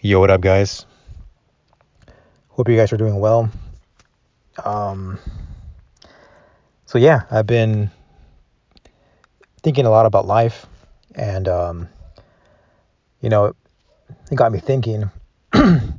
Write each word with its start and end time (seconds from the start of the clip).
Yo, 0.00 0.20
what 0.20 0.30
up, 0.30 0.40
guys? 0.40 0.86
Hope 2.50 2.68
you 2.68 2.76
guys 2.76 2.92
are 2.92 2.96
doing 2.96 3.18
well. 3.18 3.50
Um, 4.64 5.18
so 6.86 6.98
yeah, 6.98 7.22
I've 7.32 7.48
been 7.48 7.90
thinking 9.64 9.86
a 9.86 9.90
lot 9.90 10.06
about 10.06 10.24
life, 10.24 10.66
and 11.16 11.48
um, 11.48 11.88
you 13.20 13.28
know, 13.28 13.46
it 14.30 14.36
got 14.36 14.52
me 14.52 14.60
thinking 14.60 15.10
in 15.54 15.98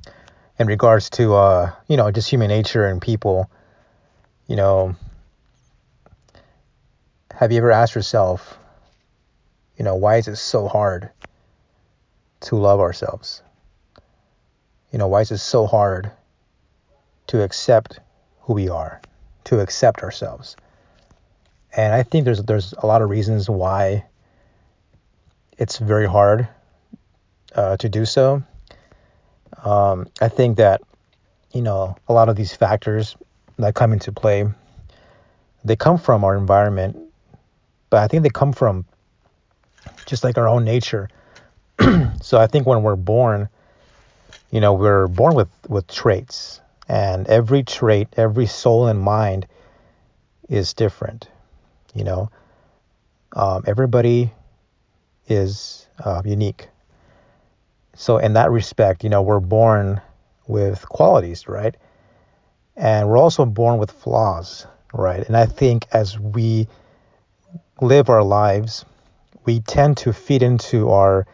regards 0.59 1.09
to 1.09 1.36
uh, 1.36 1.71
you 1.89 1.97
know, 1.97 2.09
just 2.09 2.29
human 2.29 2.47
nature 2.47 2.86
and 2.86 3.02
people. 3.02 3.52
You 4.47 4.55
know, 4.55 4.95
have 7.34 7.52
you 7.52 7.57
ever 7.57 7.73
asked 7.73 7.95
yourself, 7.95 8.57
you 9.77 9.84
know, 9.84 9.95
why 9.95 10.16
is 10.16 10.29
it 10.29 10.38
so 10.38 10.70
hard 10.70 11.09
to 12.39 12.55
love 12.55 12.79
ourselves? 12.79 13.41
You 14.92 14.98
know, 14.98 15.07
why 15.07 15.21
is 15.21 15.32
it 15.32 15.38
so 15.38 15.68
hard 15.68 16.11
to 17.28 17.43
accept 17.43 18.00
who 18.42 18.54
we 18.54 18.70
are, 18.70 19.02
to 19.46 19.60
accept 19.60 20.02
ourselves? 20.02 20.56
And 21.75 21.93
I 21.93 22.04
think 22.04 22.25
there's 22.25 22.42
there's 22.43 22.74
a 22.74 22.88
lot 22.88 23.02
of 23.02 23.10
reasons 23.10 23.50
why 23.50 24.06
it's 25.57 25.78
very 25.78 26.07
hard 26.07 26.48
uh, 27.54 27.78
to 27.78 27.89
do 27.89 28.06
so. 28.06 28.43
Um, 29.64 30.07
I 30.21 30.29
think 30.29 30.57
that 30.57 30.82
you 31.54 31.62
know 31.62 31.96
a 32.08 32.14
lot 32.14 32.30
of 32.30 32.36
these 32.36 32.56
factors 32.56 33.16
that 33.58 33.76
come 33.76 33.94
into 33.94 34.12
play, 34.12 34.48
they 35.64 35.76
come 35.76 36.00
from 36.00 36.23
our 36.23 36.36
environment, 36.36 36.98
but 37.90 38.02
I 38.02 38.08
think 38.08 38.23
they 38.23 38.30
come 38.30 38.53
from 38.53 38.86
just 40.06 40.23
like 40.23 40.38
our 40.38 40.48
own 40.48 40.64
nature. 40.64 41.09
so 42.22 42.40
I 42.40 42.48
think 42.48 42.66
when 42.66 42.81
we're 42.81 42.95
born, 42.95 43.50
you 44.52 44.59
know, 44.59 44.73
we're 44.73 45.08
born 45.08 45.35
with 45.35 45.49
with 45.67 45.88
traits, 45.88 46.61
and 46.88 47.28
every 47.28 47.64
trait, 47.64 48.08
every 48.17 48.45
soul 48.47 48.88
and 48.88 49.00
mind 49.00 49.45
is 50.50 50.73
different. 50.73 51.28
You 51.94 52.03
know, 52.03 52.30
um, 53.36 53.64
everybody 53.67 54.31
is 55.28 55.88
uh, 56.03 56.22
unique. 56.25 56.67
So 57.94 58.17
in 58.17 58.33
that 58.33 58.52
respect, 58.52 59.03
you 59.03 59.09
know, 59.09 59.22
we're 59.22 59.39
born 59.39 60.02
with 60.47 60.88
qualities, 60.89 61.47
right? 61.47 61.75
And 62.75 63.09
we're 63.09 63.17
also 63.17 63.45
born 63.45 63.78
with 63.78 63.91
flaws, 63.91 64.66
right? 64.94 65.25
And 65.28 65.36
I 65.36 65.45
think 65.45 65.86
as 65.91 66.17
we 66.17 66.67
live 67.81 68.09
our 68.09 68.23
lives, 68.23 68.86
we 69.45 69.59
tend 69.59 69.97
to 69.97 70.13
feed 70.13 70.44
into 70.44 70.89
our 70.91 71.28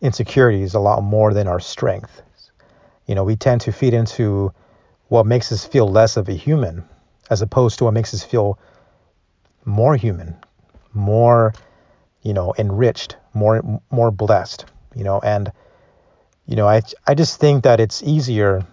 insecurities 0.00 0.74
a 0.74 0.80
lot 0.80 1.02
more 1.02 1.34
than 1.34 1.46
our 1.46 1.60
strength. 1.60 2.22
You 3.08 3.14
know, 3.14 3.24
we 3.24 3.36
tend 3.36 3.62
to 3.62 3.72
feed 3.72 3.94
into 3.94 4.52
what 5.08 5.26
makes 5.26 5.50
us 5.50 5.64
feel 5.64 5.88
less 5.88 6.16
of 6.18 6.28
a 6.28 6.34
human 6.34 6.84
as 7.30 7.42
opposed 7.42 7.78
to 7.78 7.84
what 7.84 7.94
makes 7.94 8.12
us 8.14 8.22
feel 8.22 8.58
more 9.64 9.96
human, 9.96 10.36
more, 10.92 11.54
you 12.22 12.34
know, 12.34 12.54
enriched, 12.58 13.16
more 13.32 13.80
more 13.90 14.10
blessed, 14.10 14.66
you 14.94 15.04
know, 15.04 15.20
and 15.20 15.50
you 16.46 16.56
know, 16.56 16.68
I 16.68 16.82
I 17.06 17.14
just 17.14 17.40
think 17.40 17.64
that 17.64 17.80
it's 17.80 18.02
easier 18.02 18.66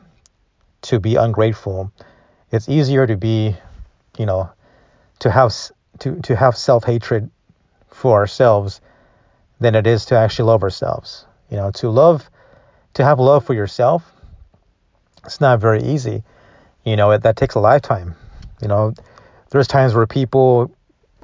to 0.84 1.00
be 1.00 1.16
ungrateful. 1.16 1.92
It's 2.52 2.70
easier 2.70 3.08
to 3.08 3.16
be, 3.16 3.56
you 4.18 4.26
know, 4.26 4.50
to 5.20 5.32
have 5.32 5.54
to 6.00 6.20
to 6.22 6.36
have 6.36 6.58
self-hatred 6.58 7.30
for 7.88 8.18
ourselves 8.18 8.82
than 9.62 9.76
it 9.76 9.88
is 9.88 10.06
to 10.08 10.18
actually 10.18 10.48
love 10.48 10.64
ourselves. 10.64 11.26
You 11.50 11.58
know, 11.58 11.72
to 11.72 11.90
love 11.90 12.30
to 12.96 13.04
have 13.04 13.20
love 13.20 13.46
for 13.46 13.54
yourself, 13.54 14.12
it's 15.26 15.42
not 15.42 15.60
very 15.60 15.84
easy. 15.84 16.24
You 16.84 16.96
know, 16.96 17.12
it, 17.12 17.24
that 17.24 17.36
takes 17.36 17.56
a 17.56 17.60
lifetime. 17.60 18.16
You 18.62 18.68
know, 18.68 18.94
there's 19.50 19.68
times 19.68 19.94
where 19.94 20.08
people 20.08 20.72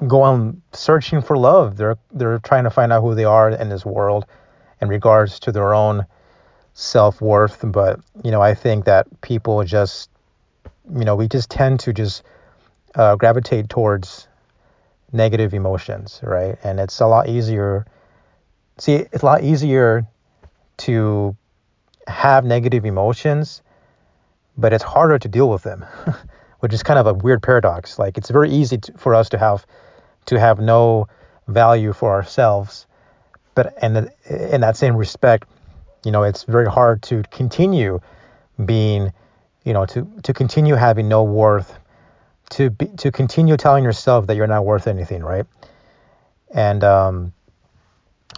go 0.06 0.22
on 0.22 0.62
searching 0.72 1.22
for 1.22 1.36
love. 1.36 1.76
They're 1.76 1.96
they're 2.10 2.38
trying 2.38 2.64
to 2.64 2.70
find 2.70 2.92
out 2.92 3.02
who 3.02 3.14
they 3.14 3.24
are 3.24 3.50
in 3.50 3.68
this 3.68 3.84
world 3.84 4.26
in 4.80 4.88
regards 4.88 5.38
to 5.40 5.52
their 5.52 5.74
own 5.74 6.06
self-worth, 6.74 7.64
but 7.64 8.00
you 8.24 8.30
know, 8.30 8.40
I 8.40 8.54
think 8.54 8.86
that 8.86 9.06
people 9.20 9.62
just 9.64 10.10
you 10.92 11.04
know, 11.04 11.14
we 11.14 11.28
just 11.28 11.50
tend 11.50 11.80
to 11.80 11.92
just 11.92 12.22
uh, 12.94 13.14
gravitate 13.16 13.68
towards 13.68 14.26
negative 15.12 15.54
emotions, 15.54 16.18
right? 16.22 16.58
And 16.64 16.80
it's 16.80 17.00
a 17.00 17.06
lot 17.06 17.28
easier 17.28 17.86
see 18.78 18.94
it's 18.94 19.22
a 19.22 19.26
lot 19.26 19.44
easier 19.44 20.06
to 20.78 21.36
have 22.08 22.44
negative 22.44 22.84
emotions, 22.84 23.62
but 24.56 24.72
it's 24.72 24.84
harder 24.84 25.18
to 25.18 25.28
deal 25.28 25.48
with 25.48 25.62
them, 25.62 25.84
which 26.60 26.72
is 26.72 26.82
kind 26.82 26.98
of 26.98 27.06
a 27.06 27.14
weird 27.14 27.42
paradox. 27.42 27.98
Like 27.98 28.18
it's 28.18 28.30
very 28.30 28.50
easy 28.50 28.78
to, 28.78 28.92
for 28.98 29.14
us 29.14 29.28
to 29.30 29.38
have 29.38 29.66
to 30.26 30.38
have 30.38 30.60
no 30.60 31.08
value 31.48 31.92
for 31.92 32.10
ourselves. 32.10 32.86
But 33.54 33.74
and 33.82 34.10
in 34.28 34.60
that 34.62 34.76
same 34.76 34.96
respect, 34.96 35.48
you 36.04 36.12
know, 36.12 36.22
it's 36.22 36.44
very 36.44 36.70
hard 36.70 37.02
to 37.04 37.22
continue 37.30 38.00
being, 38.64 39.12
you 39.64 39.72
know, 39.72 39.86
to 39.86 40.10
to 40.22 40.32
continue 40.32 40.74
having 40.74 41.08
no 41.08 41.22
worth, 41.22 41.78
to 42.50 42.70
be, 42.70 42.86
to 42.98 43.10
continue 43.10 43.56
telling 43.56 43.84
yourself 43.84 44.26
that 44.26 44.36
you're 44.36 44.46
not 44.46 44.64
worth 44.64 44.86
anything, 44.86 45.22
right? 45.22 45.46
And 46.54 46.84
um, 46.84 47.32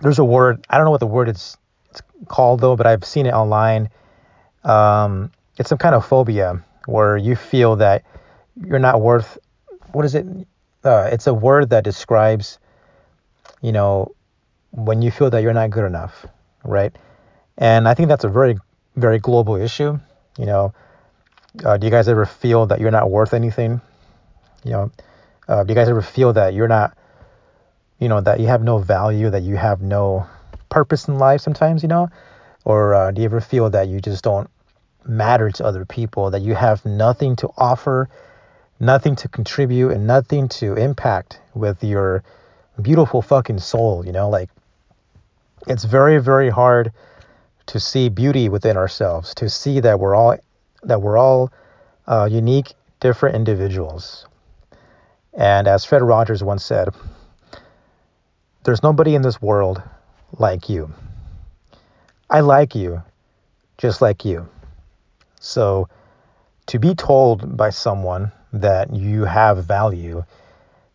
there's 0.03 0.19
a 0.19 0.25
word 0.25 0.67
I 0.69 0.77
don't 0.77 0.85
know 0.85 0.91
what 0.91 1.01
the 1.01 1.07
word 1.07 1.29
is 1.29 1.57
it's 1.91 2.03
called 2.27 2.61
though, 2.61 2.77
but 2.77 2.87
I've 2.87 3.05
seen 3.05 3.27
it 3.27 3.35
online. 3.35 3.89
Um, 4.65 5.31
it's 5.57 5.69
some 5.69 5.79
kind 5.79 5.95
of 5.95 6.07
phobia 6.07 6.63
where 6.87 7.17
you 7.17 7.37
feel 7.37 7.77
that 7.77 8.05
you're 8.57 8.79
not 8.79 9.01
worth. 9.01 9.39
What 9.93 10.05
is 10.05 10.15
it? 10.15 10.27
uh, 10.85 11.09
it's 11.11 11.27
a 11.27 11.35
word 11.35 11.71
that 11.71 11.83
describes, 11.85 12.59
you 13.63 13.73
know, 13.73 14.15
when 14.71 15.03
you 15.03 15.11
feel 15.11 15.31
that 15.31 15.43
you're 15.43 15.55
not 15.55 15.71
good 15.71 15.85
enough, 15.85 16.27
right? 16.63 16.95
And 17.57 17.89
I 17.89 17.95
think 17.95 18.09
that's 18.09 18.25
a 18.25 18.29
very, 18.29 18.57
very 18.97 19.19
global 19.19 19.57
issue. 19.57 19.99
You 20.39 20.47
know, 20.47 20.75
uh, 21.65 21.77
do 21.77 21.87
you 21.87 21.91
guys 21.91 22.09
ever 22.09 22.27
feel 22.27 22.67
that 22.67 22.81
you're 22.81 22.91
not 22.91 23.11
worth 23.11 23.35
anything? 23.35 23.81
You 24.65 24.71
know, 24.71 24.91
uh, 25.49 25.65
do 25.65 25.73
you 25.73 25.75
guys 25.75 25.89
ever 25.89 26.03
feel 26.03 26.33
that 26.35 26.55
you're 26.55 26.69
not, 26.69 26.97
you 27.99 28.09
know, 28.09 28.21
that 28.21 28.41
you 28.41 28.47
have 28.47 28.63
no 28.63 28.79
value, 28.79 29.31
that 29.31 29.43
you 29.43 29.57
have 29.57 29.81
no 29.81 30.27
purpose 30.69 31.09
in 31.09 31.19
life 31.19 31.41
sometimes, 31.41 31.83
you 31.83 31.89
know? 31.89 32.11
Or 32.65 32.95
uh, 32.95 33.11
do 33.11 33.21
you 33.21 33.27
ever 33.27 33.41
feel 33.41 33.71
that 33.71 33.89
you 33.89 34.01
just 34.01 34.25
don't 34.25 34.51
matter 35.07 35.51
to 35.51 35.65
other 35.65 35.85
people, 35.85 36.31
that 36.31 36.43
you 36.43 36.55
have 36.55 36.85
nothing 36.85 37.37
to 37.37 37.49
offer 37.57 38.09
nothing 38.81 39.17
to 39.17 39.29
contribute 39.29 39.91
and 39.91 40.07
nothing 40.07 40.49
to 40.49 40.75
impact 40.75 41.41
with 41.55 41.83
your 41.83 42.23
beautiful 42.81 43.23
fucking 43.23 43.59
soul, 43.59 44.05
you 44.05 44.13
know? 44.13 44.29
Like, 44.29 44.51
it's 45.67 45.85
very, 45.85 46.21
very 46.21 46.51
hard 46.51 46.93
to 47.67 47.81
see 47.81 48.09
beauty 48.09 48.49
within 48.49 48.77
ourselves, 48.77 49.35
to 49.37 49.49
see 49.49 49.81
that 49.81 49.99
we're 49.99 50.15
all 50.15 50.37
that 50.83 51.01
we're 51.01 51.17
all 51.17 51.51
uh, 52.07 52.29
unique, 52.31 52.75
different 53.01 53.37
individuals. 53.37 54.27
And 55.33 55.67
as 55.67 55.85
Fred 55.85 56.03
Rogers 56.03 56.45
once 56.45 56.63
said, 56.63 56.89
there's 58.65 58.83
nobody 58.83 59.15
in 59.15 59.23
this 59.23 59.41
world 59.41 59.83
like 60.39 60.69
you. 60.69 60.93
I 62.29 62.41
like 62.41 62.75
you 62.75 63.03
just 63.79 64.03
like 64.03 64.25
you. 64.25 64.47
So 65.45 65.89
to 66.67 66.79
be 66.79 66.95
told 66.95 67.57
by 67.57 67.71
someone 67.71 68.33
that 68.55 68.95
you 68.95 69.25
have 69.25 69.65
value. 69.65 70.25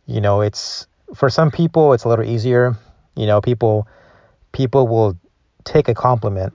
You 0.07 0.21
know, 0.21 0.41
it's 0.41 0.87
for 1.13 1.29
some 1.29 1.51
people 1.51 1.93
it's 1.93 2.05
a 2.05 2.09
little 2.09 2.25
easier. 2.25 2.75
You 3.15 3.27
know, 3.27 3.41
people 3.41 3.87
people 4.51 4.87
will 4.87 5.17
take 5.65 5.87
a 5.87 5.93
compliment 5.93 6.53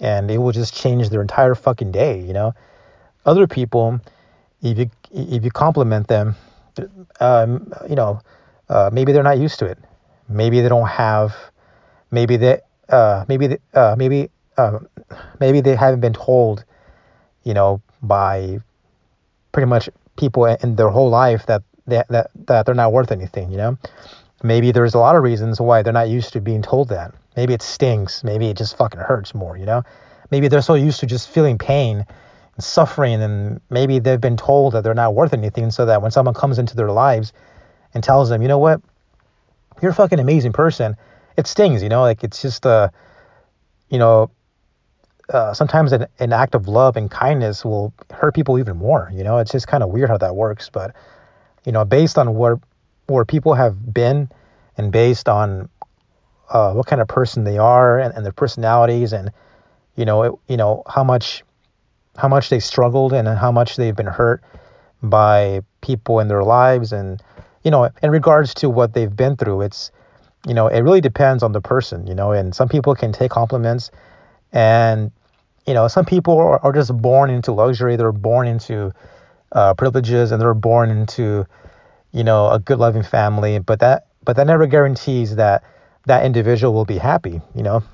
and 0.00 0.30
it 0.30 0.38
will 0.38 0.52
just 0.52 0.74
change 0.74 1.08
their 1.08 1.22
entire 1.22 1.54
fucking 1.54 1.92
day, 1.92 2.20
you 2.20 2.32
know. 2.32 2.54
Other 3.24 3.46
people 3.46 4.00
if 4.60 4.78
you 4.78 4.90
if 5.12 5.44
you 5.44 5.50
compliment 5.50 6.08
them, 6.08 6.34
um, 7.20 7.72
you 7.88 7.96
know, 7.96 8.20
uh, 8.68 8.90
maybe 8.92 9.12
they're 9.12 9.22
not 9.22 9.38
used 9.38 9.58
to 9.60 9.66
it. 9.66 9.78
Maybe 10.28 10.60
they 10.60 10.68
don't 10.68 10.88
have 10.88 11.34
maybe 12.10 12.36
they 12.36 12.60
uh, 12.88 13.24
maybe 13.28 13.46
they, 13.46 13.58
uh, 13.72 13.94
maybe 13.96 14.28
uh, 14.58 14.80
maybe 15.40 15.60
they 15.60 15.76
haven't 15.76 16.00
been 16.00 16.12
told, 16.12 16.64
you 17.44 17.54
know, 17.54 17.80
by 18.02 18.60
pretty 19.52 19.66
much 19.66 19.88
people 20.16 20.46
in 20.46 20.76
their 20.76 20.88
whole 20.88 21.10
life 21.10 21.46
that 21.46 21.62
they, 21.86 22.02
that 22.08 22.30
that 22.46 22.66
they're 22.66 22.74
not 22.74 22.92
worth 22.92 23.12
anything. 23.12 23.50
You 23.50 23.56
know, 23.56 23.78
maybe 24.42 24.72
there's 24.72 24.94
a 24.94 24.98
lot 24.98 25.16
of 25.16 25.22
reasons 25.22 25.60
why 25.60 25.82
they're 25.82 25.92
not 25.92 26.08
used 26.08 26.32
to 26.32 26.40
being 26.40 26.62
told 26.62 26.88
that. 26.88 27.14
Maybe 27.36 27.54
it 27.54 27.62
stings. 27.62 28.22
Maybe 28.24 28.48
it 28.48 28.56
just 28.56 28.76
fucking 28.76 29.00
hurts 29.00 29.34
more. 29.34 29.56
You 29.56 29.66
know, 29.66 29.82
maybe 30.30 30.48
they're 30.48 30.62
so 30.62 30.74
used 30.74 31.00
to 31.00 31.06
just 31.06 31.28
feeling 31.28 31.58
pain 31.58 32.04
and 32.54 32.64
suffering, 32.64 33.22
and 33.22 33.60
maybe 33.70 33.98
they've 33.98 34.20
been 34.20 34.36
told 34.36 34.74
that 34.74 34.84
they're 34.84 34.94
not 34.94 35.14
worth 35.14 35.32
anything, 35.32 35.70
so 35.70 35.86
that 35.86 36.02
when 36.02 36.10
someone 36.10 36.34
comes 36.34 36.58
into 36.58 36.76
their 36.76 36.92
lives 36.92 37.32
and 37.94 38.04
tells 38.04 38.28
them, 38.28 38.42
you 38.42 38.48
know 38.48 38.58
what, 38.58 38.80
you're 39.80 39.90
a 39.90 39.94
fucking 39.94 40.20
amazing 40.20 40.52
person, 40.52 40.96
it 41.36 41.46
stings. 41.46 41.82
You 41.82 41.88
know, 41.88 42.02
like 42.02 42.22
it's 42.22 42.42
just 42.42 42.66
uh, 42.66 42.88
you 43.88 43.98
know, 43.98 44.30
uh, 45.32 45.54
sometimes 45.54 45.92
an, 45.92 46.06
an 46.18 46.32
act 46.32 46.54
of 46.54 46.68
love 46.68 46.96
and 46.96 47.10
kindness 47.10 47.64
will 47.64 47.92
hurt 48.10 48.34
people 48.34 48.58
even 48.58 48.76
more. 48.76 49.10
You 49.12 49.24
know, 49.24 49.38
it's 49.38 49.52
just 49.52 49.66
kind 49.66 49.82
of 49.82 49.90
weird 49.90 50.10
how 50.10 50.18
that 50.18 50.36
works. 50.36 50.68
But 50.70 50.94
you 51.64 51.72
know, 51.72 51.84
based 51.84 52.18
on 52.18 52.34
where 52.34 52.60
where 53.06 53.24
people 53.24 53.54
have 53.54 53.92
been, 53.92 54.28
and 54.76 54.92
based 54.92 55.28
on 55.28 55.68
uh, 56.50 56.72
what 56.74 56.86
kind 56.86 57.00
of 57.00 57.08
person 57.08 57.44
they 57.44 57.58
are 57.58 57.98
and, 57.98 58.14
and 58.14 58.24
their 58.24 58.32
personalities, 58.32 59.12
and 59.12 59.30
you 59.96 60.04
know, 60.04 60.22
it, 60.22 60.32
you 60.48 60.56
know 60.56 60.82
how 60.86 61.02
much 61.02 61.42
how 62.16 62.28
much 62.28 62.50
they 62.50 62.60
struggled 62.60 63.14
and 63.14 63.26
how 63.26 63.50
much 63.50 63.76
they've 63.76 63.96
been 63.96 64.06
hurt 64.06 64.42
by 65.02 65.62
people 65.80 66.20
in 66.20 66.28
their 66.28 66.44
lives, 66.44 66.92
and 66.92 67.22
you 67.64 67.70
know, 67.70 67.88
in 68.02 68.10
regards 68.10 68.52
to 68.54 68.68
what 68.68 68.92
they've 68.92 69.16
been 69.16 69.36
through, 69.36 69.62
it's 69.62 69.90
you 70.46 70.52
know, 70.52 70.66
it 70.66 70.80
really 70.80 71.00
depends 71.00 71.42
on 71.42 71.52
the 71.52 71.60
person. 71.60 72.06
You 72.06 72.14
know, 72.14 72.32
and 72.32 72.54
some 72.54 72.68
people 72.68 72.94
can 72.94 73.12
take 73.12 73.30
compliments 73.30 73.90
and 74.52 75.10
you 75.66 75.74
know, 75.74 75.88
some 75.88 76.04
people 76.04 76.38
are, 76.38 76.58
are 76.64 76.72
just 76.72 76.96
born 76.96 77.30
into 77.30 77.52
luxury. 77.52 77.96
They're 77.96 78.12
born 78.12 78.48
into 78.48 78.92
uh, 79.52 79.74
privileges, 79.74 80.32
and 80.32 80.40
they're 80.40 80.54
born 80.54 80.90
into, 80.90 81.46
you 82.12 82.24
know, 82.24 82.50
a 82.50 82.58
good 82.58 82.78
loving 82.78 83.02
family. 83.02 83.58
But 83.58 83.80
that, 83.80 84.06
but 84.24 84.36
that 84.36 84.46
never 84.46 84.66
guarantees 84.66 85.36
that 85.36 85.62
that 86.06 86.24
individual 86.24 86.74
will 86.74 86.84
be 86.84 86.98
happy. 86.98 87.40
You 87.54 87.62
know, 87.62 87.84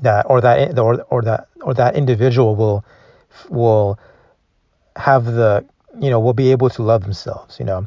that 0.00 0.26
or 0.30 0.40
that 0.40 0.78
or 0.78 1.02
or 1.10 1.22
that 1.22 1.48
or 1.60 1.74
that 1.74 1.94
individual 1.94 2.56
will 2.56 2.84
will 3.50 3.98
have 4.96 5.24
the 5.24 5.64
you 6.00 6.10
know 6.10 6.20
will 6.20 6.34
be 6.34 6.52
able 6.52 6.70
to 6.70 6.82
love 6.82 7.02
themselves. 7.02 7.58
You 7.58 7.66
know, 7.66 7.86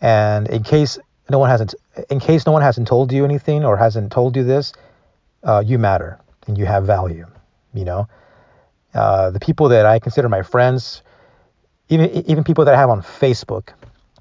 and 0.00 0.48
in 0.48 0.64
case 0.64 0.98
no 1.30 1.38
one 1.38 1.48
hasn't 1.48 1.74
in 2.10 2.18
case 2.18 2.44
no 2.44 2.52
one 2.52 2.62
hasn't 2.62 2.88
told 2.88 3.12
you 3.12 3.24
anything 3.24 3.64
or 3.64 3.76
hasn't 3.76 4.10
told 4.10 4.34
you 4.34 4.42
this, 4.42 4.72
uh, 5.44 5.62
you 5.64 5.78
matter 5.78 6.18
and 6.48 6.58
you 6.58 6.66
have 6.66 6.84
value 6.84 7.26
you 7.74 7.84
know. 7.84 8.08
Uh, 8.94 9.30
the 9.30 9.40
people 9.40 9.68
that 9.68 9.86
I 9.86 9.98
consider 9.98 10.28
my 10.28 10.42
friends, 10.42 11.02
even 11.88 12.10
even 12.28 12.44
people 12.44 12.64
that 12.64 12.74
I 12.74 12.78
have 12.78 12.90
on 12.90 13.02
Facebook, 13.02 13.70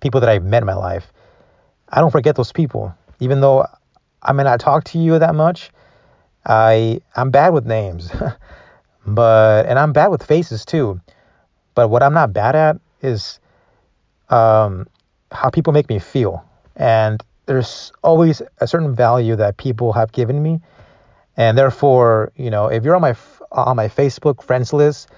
people 0.01 0.19
that 0.19 0.29
I've 0.29 0.43
met 0.43 0.63
in 0.63 0.65
my 0.65 0.73
life, 0.73 1.13
I 1.89 2.01
don't 2.01 2.11
forget 2.11 2.35
those 2.35 2.51
people. 2.51 2.93
Even 3.19 3.39
though 3.39 3.67
I 4.21 4.33
may 4.33 4.43
not 4.43 4.59
talk 4.59 4.83
to 4.85 4.97
you 4.97 5.19
that 5.19 5.35
much, 5.35 5.69
I 6.45 7.01
I'm 7.15 7.29
bad 7.29 7.53
with 7.53 7.65
names, 7.65 8.11
but 9.05 9.65
and 9.67 9.77
I'm 9.77 9.93
bad 9.93 10.07
with 10.07 10.23
faces 10.23 10.65
too. 10.65 10.99
But 11.75 11.89
what 11.89 12.03
I'm 12.03 12.13
not 12.13 12.33
bad 12.33 12.55
at 12.55 12.77
is 13.01 13.39
um, 14.29 14.87
how 15.31 15.49
people 15.49 15.73
make 15.73 15.89
me 15.89 15.99
feel, 15.99 16.43
and 16.75 17.23
there's 17.45 17.91
always 18.03 18.41
a 18.59 18.67
certain 18.67 18.95
value 18.95 19.35
that 19.35 19.57
people 19.57 19.93
have 19.93 20.11
given 20.11 20.41
me, 20.41 20.61
and 21.37 21.57
therefore, 21.57 22.31
you 22.35 22.49
know, 22.49 22.67
if 22.67 22.83
you're 22.83 22.95
on 22.95 23.01
my 23.01 23.15
on 23.53 23.75
my 23.75 23.87
Facebook 23.87 24.43
friends 24.43 24.73
list, 24.73 25.09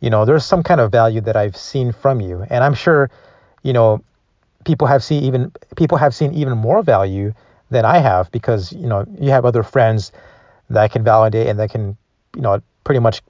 you 0.00 0.10
know, 0.10 0.24
there's 0.24 0.44
some 0.44 0.62
kind 0.62 0.80
of 0.80 0.90
value 0.90 1.20
that 1.22 1.36
I've 1.36 1.56
seen 1.56 1.92
from 1.92 2.20
you. 2.20 2.44
And 2.50 2.64
I'm 2.64 2.74
sure, 2.74 3.10
you 3.62 3.72
know, 3.72 4.02
people 4.64 4.86
have 4.86 5.02
seen 5.02 5.22
even 5.24 5.52
people 5.76 5.98
have 5.98 6.14
seen 6.14 6.34
even 6.34 6.56
more 6.56 6.82
value 6.82 7.32
than 7.70 7.84
I 7.84 7.98
have 7.98 8.30
because, 8.32 8.72
you 8.72 8.86
know, 8.86 9.04
you 9.20 9.30
have 9.30 9.44
other 9.44 9.62
friends 9.62 10.12
that 10.70 10.90
can 10.90 11.04
validate 11.04 11.46
and 11.46 11.58
that 11.58 11.70
can, 11.70 11.96
you 12.34 12.42
know, 12.42 12.62
pretty 12.84 13.00
much 13.00 13.22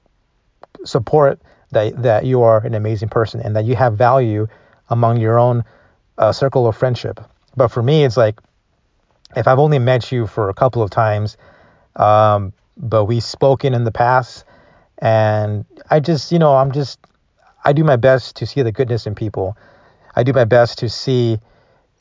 support 0.85 1.39
that 1.71 2.01
that 2.01 2.25
you 2.25 2.41
are 2.41 2.65
an 2.65 2.73
amazing 2.73 3.09
person 3.09 3.39
and 3.39 3.55
that 3.55 3.65
you 3.65 3.75
have 3.75 3.97
value 3.97 4.47
among 4.89 5.17
your 5.17 5.39
own 5.39 5.63
uh, 6.17 6.31
circle 6.31 6.67
of 6.67 6.75
friendship. 6.75 7.19
But 7.55 7.69
for 7.69 7.83
me, 7.83 8.03
it's 8.03 8.17
like 8.17 8.39
if 9.35 9.47
I've 9.47 9.59
only 9.59 9.79
met 9.79 10.11
you 10.11 10.27
for 10.27 10.49
a 10.49 10.53
couple 10.53 10.81
of 10.81 10.89
times, 10.89 11.37
um, 11.95 12.53
but 12.77 13.05
we've 13.05 13.23
spoken 13.23 13.73
in 13.73 13.83
the 13.83 13.91
past. 13.91 14.45
And 14.99 15.65
I 15.89 15.99
just, 15.99 16.31
you 16.31 16.39
know, 16.39 16.55
I'm 16.55 16.71
just, 16.71 16.99
I 17.65 17.73
do 17.73 17.83
my 17.83 17.95
best 17.95 18.35
to 18.37 18.45
see 18.45 18.61
the 18.61 18.71
goodness 18.71 19.05
in 19.07 19.15
people. 19.15 19.57
I 20.15 20.23
do 20.23 20.33
my 20.33 20.45
best 20.45 20.79
to 20.79 20.89
see, 20.89 21.39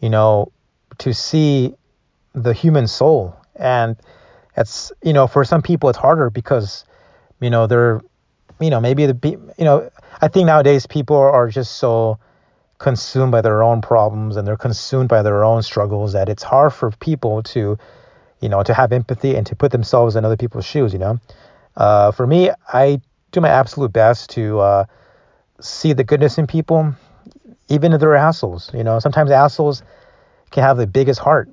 you 0.01 0.11
know, 0.11 0.53
to 0.99 1.15
see 1.15 1.75
the 2.35 2.53
human 2.53 2.87
soul. 2.87 3.37
And 3.57 3.97
it's, 4.57 4.93
you 5.03 5.13
know, 5.13 5.27
for 5.27 5.45
some 5.45 5.63
people 5.63 5.89
it's 5.89 5.99
harder 5.99 6.31
because, 6.31 6.85
you 7.41 7.51
know, 7.51 7.67
they're, 7.67 8.01
you 8.61 8.71
know, 8.71 8.81
maybe 8.81 9.07
the, 9.07 9.19
you 9.59 9.65
know, 9.65 9.91
I 10.21 10.29
think 10.29 10.47
nowadays 10.47 10.87
people 10.87 11.17
are 11.17 11.49
just 11.49 11.77
so 11.77 12.19
consumed 12.79 13.33
by 13.33 13.41
their 13.41 13.63
own 13.63 13.81
problems 13.81 14.37
and 14.37 14.47
they're 14.47 14.57
consumed 14.57 15.09
by 15.09 15.23
their 15.23 15.45
own 15.45 15.63
struggles 15.63 16.13
that 16.13 16.29
it's 16.29 16.43
hard 16.43 16.73
for 16.73 16.91
people 16.91 17.43
to 17.45 17.79
you 18.43 18.49
know, 18.49 18.63
to 18.63 18.75
have 18.75 18.93
empathy 18.93 19.37
and 19.37 19.47
to 19.47 19.57
put 19.57 19.71
themselves 19.71 20.17
in 20.17 20.25
other 20.25 20.37
people's 20.37 20.67
shoes, 20.67 20.93
you 20.93 20.99
know. 20.99 21.19
Uh, 21.77 22.11
for 22.11 22.27
me, 22.27 22.51
I 22.69 23.01
do 23.31 23.41
my 23.41 23.49
absolute 23.49 23.93
best 23.93 24.31
to 24.31 24.59
uh, 24.59 24.85
see 25.61 25.95
the 25.95 26.05
goodness 26.05 26.37
in 26.37 26.47
people, 26.47 26.95
even 27.69 27.93
if 27.93 28.01
they're 28.01 28.17
assholes. 28.17 28.71
You 28.75 28.85
know, 28.85 28.99
sometimes 28.99 29.31
assholes 29.31 29.83
can 30.51 30.65
have 30.65 30.77
the 30.77 30.89
biggest 30.89 31.21
heart, 31.21 31.49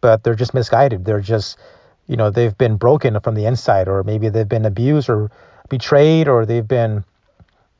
but 0.00 0.24
they're 0.24 0.34
just 0.34 0.52
misguided. 0.52 1.04
They're 1.04 1.20
just, 1.20 1.58
you 2.08 2.16
know, 2.16 2.28
they've 2.28 2.58
been 2.58 2.76
broken 2.76 3.18
from 3.20 3.36
the 3.36 3.46
inside, 3.46 3.88
or 3.88 4.02
maybe 4.02 4.28
they've 4.28 4.48
been 4.48 4.66
abused 4.66 5.08
or 5.08 5.30
betrayed, 5.70 6.28
or 6.28 6.44
they've 6.44 6.66
been, 6.66 7.04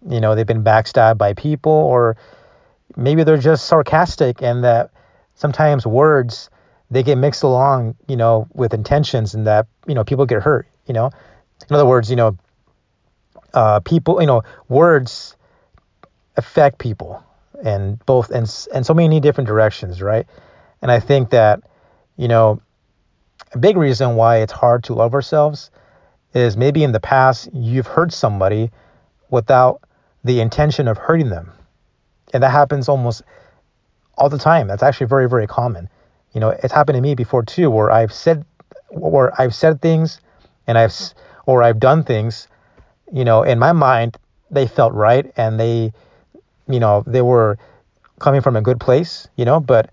you 0.09 0.21
know, 0.21 0.35
they've 0.37 0.47
been 0.47 0.65
backstabbed 0.65 1.19
by 1.19 1.35
people, 1.35 1.73
or 1.73 2.17
maybe 2.97 3.25
they're 3.25 3.37
just 3.37 3.67
sarcastic 3.67 4.41
and 4.41 4.63
that 4.63 4.91
sometimes 5.35 5.85
words 5.85 6.49
they 6.93 7.03
get 7.03 7.17
mixed 7.17 7.43
along, 7.43 7.97
you 8.07 8.17
know, 8.17 8.47
with 8.53 8.75
intentions 8.75 9.35
and 9.35 9.47
that, 9.47 9.67
you 9.87 9.95
know, 9.95 10.05
people 10.05 10.27
get 10.27 10.43
hurt, 10.43 10.69
you 10.87 10.93
know. 10.93 11.11
In 11.69 11.75
other 11.75 11.87
words, 11.87 12.11
you 12.11 12.17
know, 12.17 12.37
uh, 13.55 13.81
people, 13.81 14.21
you 14.21 14.27
know, 14.27 14.43
words 14.69 15.37
affect 16.37 16.79
people 16.79 17.25
and 17.65 18.05
both 18.05 18.31
and 18.31 18.45
and 18.75 18.85
so 18.85 18.93
many 18.93 19.21
different 19.21 19.49
directions, 19.49 20.03
right? 20.03 20.27
And 20.83 20.91
I 20.91 21.01
think 21.01 21.31
that, 21.31 21.63
you 22.19 22.29
know, 22.29 22.61
a 23.53 23.59
big 23.59 23.79
reason 23.79 24.17
why 24.17 24.39
it's 24.39 24.53
hard 24.53 24.85
to 24.85 24.95
love 24.95 25.15
ourselves 25.15 25.71
is 26.35 26.59
maybe 26.59 26.85
in 26.85 26.93
the 26.93 27.01
past 27.01 27.49
you've 27.55 27.87
hurt 27.87 28.13
somebody 28.13 28.71
without 29.31 29.81
the 30.25 30.41
intention 30.41 30.89
of 30.89 30.99
hurting 30.99 31.31
them. 31.31 31.53
And 32.35 32.43
that 32.43 32.51
happens 32.51 32.89
almost 32.89 33.23
all 34.19 34.29
the 34.29 34.39
time. 34.39 34.67
That's 34.67 34.83
actually 34.83 35.07
very, 35.07 35.29
very 35.29 35.47
common. 35.47 35.89
You 36.33 36.41
know, 36.41 36.51
it's 36.51 36.73
happened 36.73 36.97
to 36.97 37.03
me 37.03 37.15
before 37.15 37.43
too, 37.45 37.71
where 37.71 37.91
I've 37.91 38.13
said, 38.13 38.45
where 38.91 39.39
I've 39.41 39.55
said 39.55 39.81
things, 39.81 40.21
and 40.67 40.79
I've, 40.79 40.95
or 41.47 41.63
I've 41.63 41.79
done 41.79 42.05
things, 42.05 42.49
you 43.13 43.25
know, 43.25 43.43
in 43.43 43.59
my 43.59 43.73
mind 43.73 44.17
they 44.51 44.67
felt 44.67 44.93
right, 44.93 45.31
and 45.37 45.59
they, 45.59 45.93
you 46.69 46.81
know, 46.81 47.03
they 47.07 47.23
were 47.23 47.59
coming 48.19 48.41
from 48.41 48.57
a 48.57 48.63
good 48.63 48.81
place, 48.81 49.29
you 49.37 49.45
know, 49.45 49.61
but 49.61 49.91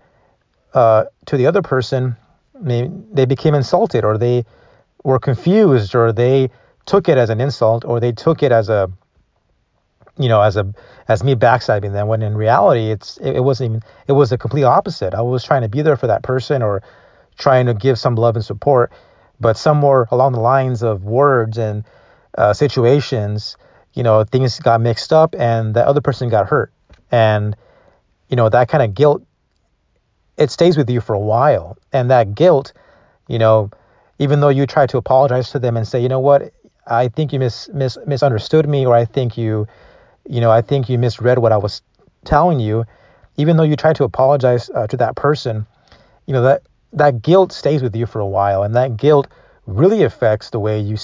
uh, 0.74 1.04
to 1.26 1.36
the 1.36 1.46
other 1.46 1.62
person, 1.62 2.16
they, 2.54 2.90
they 3.12 3.24
became 3.24 3.54
insulted, 3.54 4.04
or 4.04 4.18
they 4.18 4.44
were 5.02 5.18
confused, 5.18 5.94
or 5.94 6.12
they 6.12 6.50
took 6.86 7.08
it 7.08 7.18
as 7.18 7.30
an 7.30 7.40
insult, 7.40 7.84
or 7.84 8.00
they 8.00 8.12
took 8.12 8.42
it 8.42 8.52
as 8.52 8.68
a, 8.68 8.90
you 10.20 10.28
know, 10.28 10.40
as 10.40 10.56
a 10.56 10.72
as 11.08 11.24
me 11.24 11.34
backstabbing 11.34 11.92
them 11.92 12.08
when 12.08 12.22
in 12.22 12.36
reality 12.36 12.90
it's 12.90 13.16
it, 13.18 13.36
it 13.36 13.40
wasn't 13.40 13.70
even 13.70 13.82
it 14.06 14.12
was 14.12 14.30
the 14.30 14.38
complete 14.38 14.64
opposite. 14.64 15.14
I 15.14 15.22
was 15.22 15.44
trying 15.44 15.62
to 15.62 15.68
be 15.68 15.82
there 15.82 15.96
for 15.96 16.08
that 16.08 16.22
person 16.22 16.62
or 16.62 16.82
trying 17.38 17.66
to 17.66 17.74
give 17.74 17.98
some 17.98 18.16
love 18.16 18.36
and 18.36 18.44
support, 18.44 18.92
but 19.40 19.56
somewhere 19.56 20.06
along 20.10 20.32
the 20.32 20.40
lines 20.40 20.82
of 20.82 21.04
words 21.04 21.56
and 21.58 21.84
uh, 22.36 22.52
situations, 22.52 23.56
you 23.94 24.02
know, 24.02 24.24
things 24.24 24.58
got 24.60 24.80
mixed 24.80 25.12
up 25.12 25.34
and 25.38 25.74
the 25.74 25.86
other 25.86 26.00
person 26.00 26.28
got 26.28 26.48
hurt, 26.48 26.72
and 27.10 27.56
you 28.28 28.36
know 28.36 28.48
that 28.48 28.68
kind 28.68 28.84
of 28.84 28.94
guilt 28.94 29.22
it 30.36 30.50
stays 30.50 30.76
with 30.76 30.88
you 30.88 31.00
for 31.00 31.14
a 31.14 31.20
while, 31.20 31.76
and 31.92 32.10
that 32.10 32.34
guilt, 32.34 32.72
you 33.28 33.38
know, 33.38 33.70
even 34.18 34.40
though 34.40 34.48
you 34.48 34.66
try 34.66 34.86
to 34.86 34.96
apologize 34.96 35.50
to 35.50 35.58
them 35.58 35.76
and 35.76 35.86
say, 35.86 36.00
you 36.00 36.08
know 36.08 36.18
what, 36.20 36.52
I 36.86 37.08
think 37.08 37.32
you 37.32 37.38
mis, 37.38 37.68
mis 37.72 37.98
misunderstood 38.06 38.68
me, 38.68 38.86
or 38.86 38.94
I 38.94 39.04
think 39.04 39.36
you 39.36 39.66
you 40.30 40.40
know, 40.40 40.50
I 40.50 40.62
think 40.62 40.88
you 40.88 40.96
misread 40.96 41.38
what 41.38 41.50
I 41.50 41.56
was 41.56 41.82
telling 42.24 42.60
you. 42.60 42.84
Even 43.36 43.56
though 43.56 43.64
you 43.64 43.74
try 43.74 43.92
to 43.94 44.04
apologize 44.04 44.70
uh, 44.70 44.86
to 44.86 44.96
that 44.98 45.16
person, 45.16 45.66
you 46.26 46.32
know 46.32 46.42
that 46.42 46.62
that 46.92 47.22
guilt 47.22 47.52
stays 47.52 47.82
with 47.82 47.96
you 47.96 48.06
for 48.06 48.20
a 48.20 48.26
while, 48.26 48.62
and 48.62 48.76
that 48.76 48.96
guilt 48.96 49.26
really 49.66 50.04
affects 50.04 50.50
the 50.50 50.60
way 50.60 50.78
you. 50.78 50.96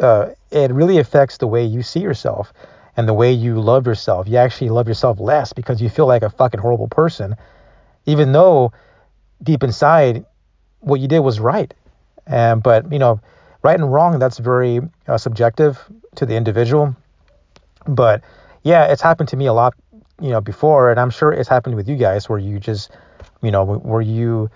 Uh, 0.00 0.30
it 0.50 0.70
really 0.72 0.98
affects 0.98 1.36
the 1.36 1.46
way 1.46 1.64
you 1.64 1.82
see 1.82 2.00
yourself 2.00 2.52
and 2.96 3.06
the 3.06 3.12
way 3.12 3.30
you 3.30 3.60
love 3.60 3.86
yourself. 3.86 4.26
You 4.26 4.38
actually 4.38 4.70
love 4.70 4.88
yourself 4.88 5.20
less 5.20 5.52
because 5.52 5.82
you 5.82 5.90
feel 5.90 6.06
like 6.06 6.22
a 6.22 6.30
fucking 6.30 6.60
horrible 6.60 6.88
person, 6.88 7.36
even 8.06 8.32
though 8.32 8.72
deep 9.42 9.62
inside 9.62 10.24
what 10.80 11.00
you 11.00 11.08
did 11.08 11.20
was 11.20 11.40
right. 11.40 11.74
And 12.26 12.62
but 12.62 12.90
you 12.90 12.98
know, 12.98 13.20
right 13.62 13.78
and 13.78 13.92
wrong 13.92 14.18
that's 14.18 14.38
very 14.38 14.80
uh, 15.08 15.18
subjective 15.18 15.78
to 16.14 16.24
the 16.24 16.36
individual. 16.36 16.96
But 17.86 18.22
yeah, 18.62 18.86
it's 18.86 19.02
happened 19.02 19.28
to 19.30 19.36
me 19.36 19.46
a 19.46 19.52
lot, 19.52 19.74
you 20.20 20.30
know, 20.30 20.40
before, 20.40 20.90
and 20.90 21.00
I'm 21.00 21.10
sure 21.10 21.32
it's 21.32 21.48
happened 21.48 21.74
with 21.74 21.88
you 21.88 21.96
guys 21.96 22.28
where 22.28 22.38
you 22.38 22.58
just, 22.58 22.90
you 23.42 23.50
know, 23.50 23.64
where 23.64 24.00
you 24.00 24.50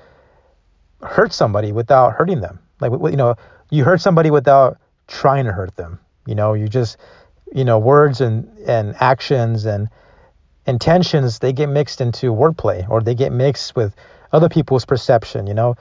hurt 1.02 1.32
somebody 1.32 1.72
without 1.72 2.12
hurting 2.12 2.40
them. 2.40 2.60
Like, 2.80 2.92
you 2.92 3.16
know, 3.16 3.36
you 3.70 3.84
hurt 3.84 4.00
somebody 4.00 4.30
without 4.30 4.78
trying 5.08 5.44
to 5.46 5.52
hurt 5.52 5.76
them. 5.76 5.98
You 6.26 6.34
know, 6.34 6.54
you 6.54 6.68
just, 6.68 6.98
you 7.52 7.64
know, 7.64 7.78
words 7.78 8.20
and, 8.20 8.46
and 8.66 8.94
actions 9.00 9.66
and 9.66 9.88
intentions, 10.66 11.38
they 11.38 11.52
get 11.52 11.68
mixed 11.68 12.00
into 12.00 12.32
wordplay 12.32 12.88
or 12.88 13.00
they 13.00 13.14
get 13.14 13.32
mixed 13.32 13.76
with 13.76 13.94
other 14.32 14.48
people's 14.48 14.84
perception, 14.84 15.46
you 15.46 15.54
know. 15.54 15.76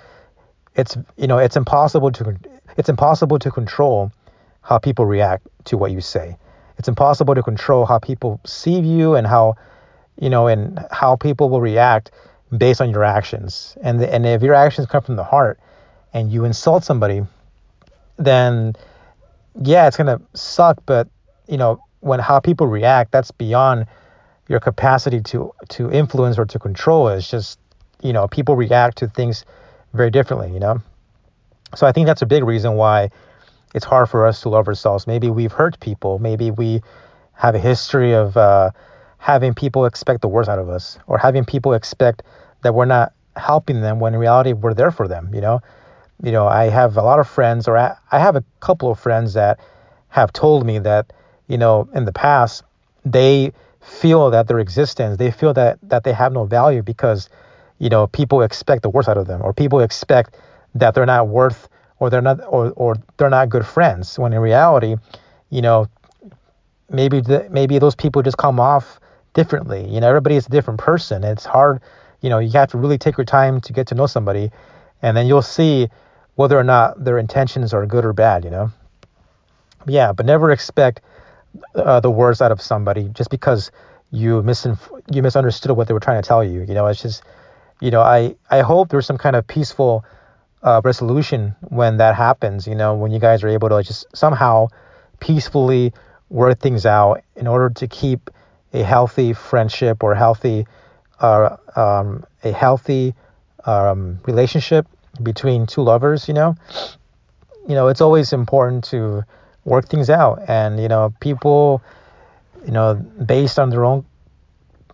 It's, 0.76 0.98
you 1.18 1.28
know, 1.28 1.38
it's 1.38 1.56
impossible 1.56 2.12
to, 2.14 2.38
it's 2.78 2.90
impossible 2.90 3.40
to 3.40 3.52
control 3.52 4.12
how 4.62 4.78
people 4.78 5.06
react 5.06 5.48
to 5.66 5.78
what 5.78 5.92
you 5.92 6.02
say. 6.02 6.38
It's 6.78 6.88
impossible 6.88 7.36
to 7.36 7.44
control 7.44 7.86
how 7.86 8.00
people 8.00 8.40
see 8.46 8.80
you 8.80 9.16
and 9.16 9.26
how, 9.26 9.56
you 10.20 10.30
know, 10.30 10.48
and 10.48 10.86
how 10.92 11.16
people 11.16 11.50
will 11.50 11.62
react 11.62 12.12
based 12.56 12.82
on 12.82 12.90
your 12.90 13.04
actions. 13.04 13.78
And 13.82 14.00
the, 14.00 14.14
and 14.14 14.26
if 14.26 14.42
your 14.42 14.54
actions 14.54 14.88
come 14.88 15.02
from 15.02 15.16
the 15.16 15.24
heart 15.24 15.60
and 16.14 16.32
you 16.32 16.46
insult 16.46 16.84
somebody, 16.84 17.22
then 18.18 18.76
yeah, 19.62 19.88
it's 19.88 19.98
gonna 19.98 20.22
suck. 20.34 20.78
But 20.86 21.08
you 21.48 21.58
know, 21.58 21.80
when 22.02 22.20
how 22.20 22.40
people 22.40 22.68
react, 22.68 23.12
that's 23.12 23.32
beyond 23.32 23.86
your 24.48 24.60
capacity 24.60 25.22
to 25.22 25.52
to 25.70 25.92
influence 25.92 26.38
or 26.38 26.46
to 26.46 26.60
control. 26.60 27.08
It's 27.08 27.30
just 27.30 27.60
you 28.02 28.14
know, 28.14 28.28
people 28.28 28.56
react 28.56 28.98
to 28.98 29.08
things 29.08 29.46
very 29.94 30.12
differently. 30.12 30.52
You 30.52 30.60
know, 30.60 30.82
so 31.76 31.88
I 31.88 31.92
think 31.92 32.08
that's 32.08 32.22
a 32.22 32.26
big 32.26 32.44
reason 32.44 32.74
why 32.74 33.10
it's 33.76 33.86
hard 33.86 34.10
for 34.10 34.26
us 34.26 34.42
to 34.42 34.50
love 34.50 34.68
ourselves. 34.70 35.06
Maybe 35.06 35.30
we've 35.30 35.52
hurt 35.52 35.80
people. 35.82 36.18
Maybe 36.18 36.50
we 36.50 36.82
have 37.34 37.56
a 37.56 37.60
history 37.60 38.14
of 38.14 38.38
uh, 38.38 38.72
having 39.18 39.54
people 39.54 39.86
expect 39.86 40.22
the 40.22 40.30
worst 40.30 40.50
out 40.50 40.60
of 40.60 40.70
us, 40.70 40.98
or 41.08 41.18
having 41.18 41.44
people 41.44 41.74
expect 41.74 42.24
that 42.64 42.74
we're 42.74 42.86
not 42.86 43.12
helping 43.36 43.82
them 43.82 44.00
when 44.00 44.14
in 44.14 44.20
reality 44.20 44.54
we're 44.54 44.74
there 44.74 44.92
for 44.92 45.08
them. 45.10 45.30
You 45.34 45.42
know, 45.42 45.60
you 46.24 46.32
know, 46.32 46.48
I 46.48 46.70
have 46.70 46.96
a 46.96 47.02
lot 47.02 47.20
of 47.20 47.28
friends, 47.28 47.68
or 47.68 47.78
I, 47.78 47.98
I 48.12 48.20
have 48.20 48.38
a 48.38 48.44
couple 48.62 48.90
of 48.90 48.98
friends 48.98 49.34
that 49.34 49.60
have 50.08 50.32
told 50.32 50.66
me 50.66 50.80
that, 50.80 51.12
you 51.48 51.58
know, 51.58 51.90
in 51.94 52.06
the 52.06 52.14
past 52.14 52.64
they 53.04 53.52
feel 53.82 54.32
that 54.32 54.48
their 54.48 54.60
existence, 54.60 55.18
they 55.18 55.32
feel 55.32 55.54
that 55.54 55.78
that 55.84 56.06
they 56.06 56.14
have 56.14 56.32
no 56.32 56.46
value 56.46 56.82
because, 56.82 57.30
you 57.80 57.90
know, 57.90 58.08
people 58.08 58.42
expect 58.42 58.84
the 58.84 58.90
worst 58.90 59.10
out 59.10 59.18
of 59.18 59.28
them, 59.28 59.42
or 59.44 59.54
people 59.54 59.82
expect 59.82 60.38
that 60.76 60.96
they're 60.96 61.06
not 61.06 61.28
worth, 61.28 61.68
or 62.00 62.10
they're 62.10 62.22
not, 62.22 62.42
or 62.48 62.72
or 62.76 62.96
they're 63.18 63.30
not 63.30 63.50
good 63.50 63.66
friends. 63.66 64.18
When 64.20 64.34
in 64.34 64.40
reality, 64.40 64.96
you 65.50 65.62
know, 65.62 65.88
maybe 66.90 67.22
the, 67.22 67.48
maybe 67.50 67.80
those 67.80 67.96
people 67.96 68.22
just 68.22 68.38
come 68.38 68.60
off 68.60 69.00
differently. 69.34 69.88
You 69.88 70.00
know, 70.00 70.08
everybody 70.08 70.36
is 70.36 70.48
a 70.48 70.50
different 70.50 70.80
person. 70.80 71.24
It's 71.24 71.46
hard 71.46 71.82
you 72.26 72.30
know, 72.30 72.40
you 72.40 72.50
have 72.54 72.72
to 72.72 72.80
really 72.80 72.98
take 72.98 73.18
your 73.18 73.26
time 73.26 73.62
to 73.62 73.72
get 73.72 73.86
to 73.86 73.94
know 73.94 74.08
somebody, 74.08 74.50
and 75.04 75.16
then 75.16 75.28
you'll 75.28 75.44
see 75.44 75.88
whether 76.34 76.58
or 76.58 76.64
not 76.64 77.04
their 77.04 77.20
intentions 77.20 77.72
are 77.72 77.86
good 77.86 78.04
or 78.04 78.14
bad, 78.14 78.44
you 78.44 78.50
know? 78.50 78.72
Yeah, 79.86 80.12
but 80.12 80.26
never 80.26 80.52
expect 80.52 81.02
uh, 81.76 82.00
the 82.00 82.10
worst 82.10 82.42
out 82.42 82.52
of 82.52 82.60
somebody 82.60 83.10
just 83.10 83.30
because 83.30 83.70
you 84.10 84.42
misinf- 84.42 85.02
you 85.14 85.22
misunderstood 85.22 85.78
what 85.78 85.88
they 85.88 85.94
were 85.94 86.00
trying 86.00 86.20
to 86.20 86.28
tell 86.28 86.44
you. 86.44 86.64
You 86.64 86.74
know, 86.74 86.88
it's 86.88 87.00
just, 87.00 87.22
you 87.80 87.92
know, 87.92 88.02
I, 88.02 88.36
I 88.50 88.62
hope 88.62 88.90
there's 88.90 89.06
some 89.06 89.20
kind 89.20 89.36
of 89.36 89.46
peaceful 89.46 90.04
uh, 90.66 90.82
resolution 90.84 91.56
when 91.62 91.98
that 91.98 92.16
happens, 92.16 92.68
you 92.68 92.76
know, 92.76 92.96
when 92.96 93.12
you 93.12 93.20
guys 93.20 93.44
are 93.44 93.48
able 93.48 93.70
to 93.70 93.84
just 93.84 94.06
somehow 94.14 94.68
peacefully 95.20 95.94
work 96.30 96.60
things 96.60 96.86
out 96.86 97.22
in 97.36 97.46
order 97.48 97.70
to 97.70 97.88
keep 97.88 98.32
a 98.74 98.84
healthy 98.84 99.32
friendship 99.32 100.04
or 100.04 100.16
healthy 100.16 100.66
uh, 101.22 101.56
um, 101.76 102.26
a 102.44 102.52
healthy 102.52 103.14
um, 103.66 104.20
relationship 104.26 104.86
between 105.24 105.66
two 105.66 105.82
lovers, 105.82 106.28
you 106.28 106.34
know, 106.34 106.56
you 107.70 107.76
know, 107.76 107.88
it's 107.88 108.02
always 108.02 108.34
important 108.34 108.84
to 108.84 109.24
work 109.64 109.88
things 109.88 110.10
out. 110.10 110.44
And, 110.48 110.80
you 110.80 110.88
know, 110.88 111.14
people, 111.22 111.82
you 112.66 112.72
know, 112.72 112.96
based 112.96 113.60
on 113.60 113.70
their 113.70 113.86
own 113.86 114.04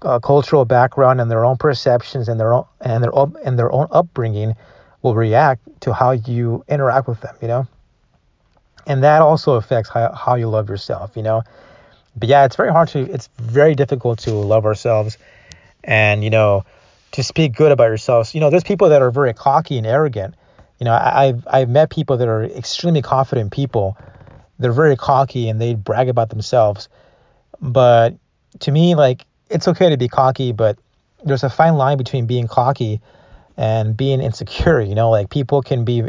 uh, 0.03 0.19
cultural 0.19 0.65
background 0.65 1.21
and 1.21 1.31
their 1.31 1.45
own 1.45 1.57
perceptions 1.57 2.27
and 2.27 2.39
their 2.39 2.53
own 2.53 2.65
and 2.81 3.03
their 3.03 3.11
and 3.45 3.57
their 3.57 3.71
own 3.71 3.87
upbringing 3.91 4.55
will 5.01 5.15
react 5.15 5.61
to 5.81 5.93
how 5.93 6.11
you 6.11 6.63
interact 6.67 7.07
with 7.07 7.21
them, 7.21 7.35
you 7.41 7.47
know. 7.47 7.67
And 8.87 9.03
that 9.03 9.21
also 9.21 9.53
affects 9.53 9.89
how, 9.89 10.11
how 10.13 10.35
you 10.35 10.47
love 10.47 10.69
yourself, 10.69 11.15
you 11.15 11.23
know. 11.23 11.43
But 12.15 12.29
yeah, 12.29 12.45
it's 12.45 12.55
very 12.55 12.71
hard 12.71 12.89
to 12.89 12.99
it's 12.99 13.29
very 13.37 13.75
difficult 13.75 14.19
to 14.19 14.31
love 14.31 14.65
ourselves 14.65 15.17
and 15.83 16.23
you 16.23 16.29
know 16.29 16.65
to 17.13 17.23
speak 17.23 17.55
good 17.55 17.71
about 17.71 17.85
yourselves. 17.85 18.33
You 18.33 18.41
know, 18.41 18.49
there's 18.49 18.63
people 18.63 18.89
that 18.89 19.01
are 19.01 19.11
very 19.11 19.33
cocky 19.33 19.77
and 19.77 19.87
arrogant. 19.87 20.35
You 20.79 20.85
know, 20.85 20.93
I, 20.93 21.27
have 21.27 21.47
I've 21.49 21.69
met 21.69 21.89
people 21.89 22.17
that 22.17 22.27
are 22.27 22.43
extremely 22.43 23.01
confident 23.01 23.51
people. 23.51 23.97
They're 24.59 24.71
very 24.71 24.95
cocky 24.95 25.49
and 25.49 25.61
they 25.61 25.73
brag 25.75 26.09
about 26.09 26.29
themselves. 26.29 26.89
But 27.61 28.15
to 28.61 28.71
me, 28.71 28.95
like 28.95 29.25
it's 29.49 29.67
okay 29.67 29.89
to 29.89 29.97
be 29.97 30.07
cocky, 30.07 30.51
but 30.51 30.77
there's 31.23 31.43
a 31.43 31.49
fine 31.49 31.75
line 31.75 31.97
between 31.97 32.25
being 32.25 32.47
cocky 32.47 32.99
and 33.61 33.95
being 33.95 34.21
insecure. 34.21 34.81
You 34.81 34.95
know, 34.95 35.11
like 35.11 35.29
people 35.29 35.61
can 35.61 35.85
be 35.85 36.03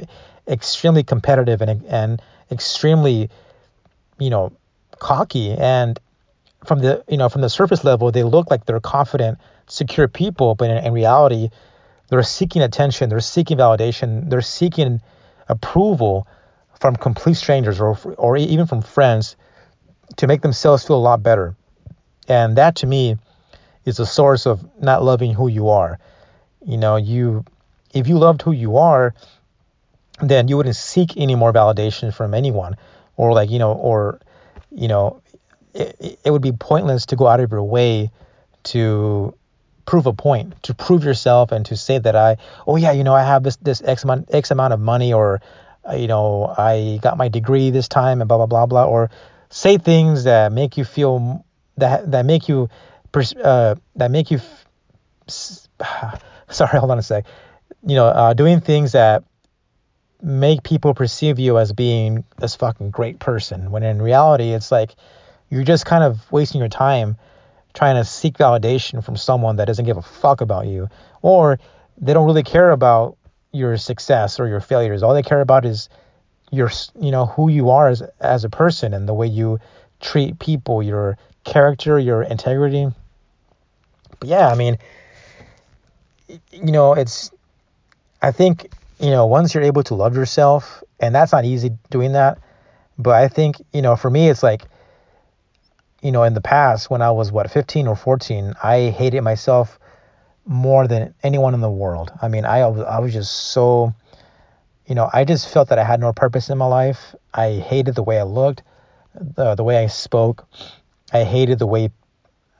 extremely 0.48 1.02
competitive 1.02 1.60
and 1.60 1.84
and 1.84 2.22
extremely, 2.50 3.28
you 4.18 4.30
know, 4.30 4.52
cocky 4.98 5.52
and 5.52 6.00
from 6.64 6.78
the 6.78 7.04
you 7.08 7.18
know 7.18 7.28
from 7.28 7.42
the 7.42 7.50
surface 7.50 7.84
level 7.84 8.10
they 8.10 8.22
look 8.22 8.50
like 8.50 8.64
they're 8.64 8.80
confident 8.80 9.38
secure 9.66 10.08
people, 10.08 10.54
but 10.54 10.70
in, 10.70 10.78
in 10.86 10.92
reality, 10.92 11.50
they're 12.08 12.22
seeking 12.22 12.62
attention, 12.62 13.10
they're 13.10 13.20
seeking 13.20 13.58
validation, 13.58 14.28
they're 14.30 14.40
seeking 14.40 15.00
approval 15.48 16.26
from 16.80 16.96
complete 16.96 17.36
strangers 17.36 17.80
or 17.80 17.98
or 18.16 18.36
even 18.38 18.66
from 18.66 18.80
friends 18.80 19.36
to 20.16 20.26
make 20.26 20.40
themselves 20.40 20.86
feel 20.86 20.96
a 20.96 21.04
lot 21.10 21.22
better. 21.22 21.54
And 22.28 22.56
that 22.56 22.76
to 22.76 22.86
me 22.86 23.18
is 23.84 24.00
a 24.00 24.06
source 24.06 24.46
of 24.46 24.64
not 24.80 25.02
loving 25.02 25.34
who 25.34 25.48
you 25.48 25.68
are. 25.68 25.98
You 26.64 26.76
know, 26.76 26.96
you 26.96 27.44
if 27.92 28.08
you 28.08 28.18
loved 28.18 28.42
who 28.42 28.52
you 28.52 28.78
are, 28.78 29.14
then 30.20 30.48
you 30.48 30.56
wouldn't 30.56 30.76
seek 30.76 31.16
any 31.16 31.34
more 31.34 31.52
validation 31.52 32.14
from 32.14 32.34
anyone. 32.34 32.76
Or 33.16 33.32
like, 33.32 33.50
you 33.50 33.58
know, 33.58 33.72
or 33.72 34.20
you 34.70 34.88
know, 34.88 35.22
it, 35.74 36.18
it 36.24 36.30
would 36.30 36.42
be 36.42 36.52
pointless 36.52 37.06
to 37.06 37.16
go 37.16 37.26
out 37.26 37.40
of 37.40 37.50
your 37.50 37.62
way 37.62 38.10
to 38.64 39.34
prove 39.84 40.06
a 40.06 40.12
point, 40.12 40.62
to 40.62 40.74
prove 40.74 41.04
yourself 41.04 41.52
and 41.52 41.66
to 41.66 41.76
say 41.76 41.98
that 41.98 42.16
I, 42.16 42.36
oh 42.66 42.76
yeah, 42.76 42.92
you 42.92 43.04
know, 43.04 43.14
I 43.14 43.22
have 43.22 43.42
this 43.42 43.56
this 43.56 43.82
X 43.82 44.04
amount 44.04 44.28
X 44.32 44.50
amount 44.50 44.72
of 44.72 44.80
money 44.80 45.12
or 45.12 45.40
uh, 45.88 45.94
you 45.94 46.06
know, 46.06 46.54
I 46.56 47.00
got 47.02 47.16
my 47.16 47.28
degree 47.28 47.70
this 47.70 47.88
time 47.88 48.20
and 48.20 48.28
blah 48.28 48.38
blah 48.38 48.46
blah 48.46 48.66
blah. 48.66 48.84
Or 48.84 49.10
say 49.50 49.78
things 49.78 50.24
that 50.24 50.52
make 50.52 50.76
you 50.76 50.84
feel 50.84 51.44
that 51.76 52.10
that 52.10 52.24
make 52.24 52.48
you 52.48 52.68
uh, 53.42 53.74
that 53.96 54.10
make 54.10 54.30
you 54.30 54.40
sorry, 56.56 56.78
hold 56.78 56.90
on 56.90 56.98
a 56.98 57.02
sec. 57.02 57.26
You 57.84 57.96
know, 57.96 58.06
uh, 58.06 58.34
doing 58.34 58.60
things 58.60 58.92
that 58.92 59.24
make 60.22 60.62
people 60.62 60.94
perceive 60.94 61.38
you 61.38 61.58
as 61.58 61.72
being 61.72 62.24
this 62.38 62.54
fucking 62.54 62.90
great 62.90 63.18
person 63.18 63.72
when 63.72 63.82
in 63.82 64.00
reality 64.00 64.52
it's 64.52 64.70
like 64.70 64.94
you're 65.50 65.64
just 65.64 65.84
kind 65.84 66.04
of 66.04 66.30
wasting 66.30 66.60
your 66.60 66.68
time 66.68 67.16
trying 67.74 67.96
to 67.96 68.04
seek 68.04 68.38
validation 68.38 69.04
from 69.04 69.16
someone 69.16 69.56
that 69.56 69.64
doesn't 69.64 69.84
give 69.84 69.96
a 69.96 70.02
fuck 70.02 70.40
about 70.40 70.66
you 70.68 70.88
or 71.22 71.58
they 71.98 72.14
don't 72.14 72.26
really 72.26 72.44
care 72.44 72.70
about 72.70 73.16
your 73.50 73.76
success 73.76 74.38
or 74.38 74.46
your 74.46 74.60
failures 74.60 75.02
all 75.02 75.12
they 75.12 75.22
care 75.22 75.40
about 75.40 75.64
is 75.64 75.88
your 76.52 76.70
you 77.00 77.10
know 77.10 77.26
who 77.26 77.48
you 77.48 77.70
are 77.70 77.88
as 77.88 78.02
as 78.20 78.44
a 78.44 78.48
person 78.48 78.94
and 78.94 79.08
the 79.08 79.14
way 79.14 79.26
you 79.26 79.58
treat 80.00 80.38
people 80.38 80.84
your 80.84 81.18
character 81.42 81.98
your 81.98 82.22
integrity 82.22 82.86
but 84.20 84.28
yeah 84.28 84.48
i 84.48 84.54
mean 84.54 84.78
you 86.50 86.72
know 86.72 86.94
it's 86.94 87.30
i 88.22 88.30
think 88.30 88.72
you 89.00 89.10
know 89.10 89.26
once 89.26 89.54
you're 89.54 89.62
able 89.62 89.82
to 89.82 89.94
love 89.94 90.14
yourself 90.16 90.82
and 91.00 91.14
that's 91.14 91.32
not 91.32 91.44
easy 91.44 91.70
doing 91.90 92.12
that 92.12 92.38
but 92.98 93.14
i 93.14 93.28
think 93.28 93.56
you 93.72 93.82
know 93.82 93.96
for 93.96 94.10
me 94.10 94.28
it's 94.28 94.42
like 94.42 94.66
you 96.02 96.10
know, 96.10 96.24
in 96.24 96.34
the 96.34 96.40
past 96.40 96.90
when 96.90 97.00
I 97.00 97.12
was 97.12 97.32
what 97.32 97.50
15 97.50 97.86
or 97.86 97.96
14, 97.96 98.54
I 98.62 98.90
hated 98.90 99.22
myself 99.22 99.78
more 100.44 100.88
than 100.88 101.14
anyone 101.22 101.54
in 101.54 101.60
the 101.60 101.70
world. 101.70 102.10
I 102.20 102.28
mean, 102.28 102.44
I 102.44 102.58
I 102.58 102.98
was 102.98 103.12
just 103.12 103.32
so 103.52 103.94
you 104.86 104.96
know, 104.96 105.08
I 105.12 105.24
just 105.24 105.48
felt 105.48 105.68
that 105.68 105.78
I 105.78 105.84
had 105.84 106.00
no 106.00 106.12
purpose 106.12 106.50
in 106.50 106.58
my 106.58 106.66
life. 106.66 107.14
I 107.32 107.52
hated 107.52 107.94
the 107.94 108.02
way 108.02 108.18
I 108.18 108.24
looked, 108.24 108.62
the 109.14 109.54
the 109.54 109.62
way 109.62 109.82
I 109.82 109.86
spoke. 109.86 110.44
I 111.12 111.22
hated 111.22 111.60
the 111.60 111.68
way 111.68 111.90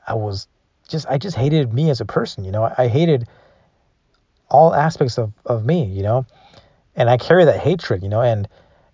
I 0.07 0.15
was 0.15 0.47
just 0.87 1.07
I 1.09 1.19
just 1.19 1.37
hated 1.37 1.75
me 1.75 1.91
as 1.91 2.01
a 2.01 2.05
person, 2.05 2.45
you 2.45 2.53
know. 2.53 2.73
I 2.79 2.87
hated 2.87 3.27
all 4.53 4.75
aspects 4.75 5.19
of, 5.19 5.33
of 5.47 5.65
me, 5.67 5.85
you 5.85 6.03
know. 6.03 6.27
And 6.95 7.09
I 7.11 7.17
carry 7.17 7.45
that 7.47 7.59
hatred, 7.59 8.03
you 8.03 8.09
know, 8.09 8.21
and 8.21 8.47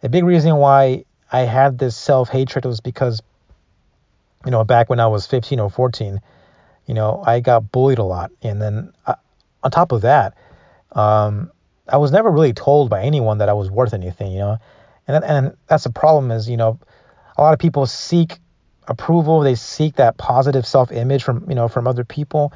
a 0.03 0.09
big 0.09 0.25
reason 0.25 0.57
why 0.57 1.05
I 1.31 1.41
had 1.41 1.79
this 1.79 1.97
self 1.97 2.29
hatred 2.31 2.65
was 2.65 2.81
because 2.81 3.21
you 4.45 4.51
know, 4.51 4.65
back 4.65 4.89
when 4.89 5.01
I 5.01 5.07
was 5.07 5.27
15 5.27 5.61
or 5.61 5.71
14, 5.71 6.21
you 6.87 6.95
know, 6.95 7.23
I 7.27 7.41
got 7.41 7.71
bullied 7.73 7.99
a 7.99 8.05
lot. 8.05 8.31
And 8.43 8.63
then 8.63 8.93
uh, 9.07 9.15
on 9.63 9.71
top 9.71 9.93
of 9.93 10.03
that, 10.03 10.35
um, 10.93 11.51
I 11.89 11.97
was 11.97 12.13
never 12.13 12.31
really 12.31 12.53
told 12.53 12.91
by 12.91 13.03
anyone 13.03 13.39
that 13.39 13.49
I 13.49 13.53
was 13.53 13.71
worth 13.71 13.95
anything, 13.95 14.33
you 14.33 14.39
know. 14.39 14.59
And 15.07 15.25
and 15.25 15.57
that's 15.67 15.85
the 15.85 15.91
problem 15.91 16.31
is, 16.31 16.49
you 16.49 16.57
know, 16.57 16.79
a 17.37 17.43
lot 17.43 17.53
of 17.53 17.59
people 17.59 17.87
seek 17.87 18.39
approval. 18.87 19.41
They 19.41 19.55
seek 19.55 19.97
that 19.97 20.19
positive 20.19 20.67
self-image 20.67 21.23
from 21.23 21.47
you 21.49 21.55
know 21.55 21.69
from 21.69 21.87
other 21.87 22.05
people, 22.05 22.53